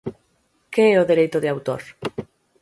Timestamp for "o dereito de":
1.03-1.51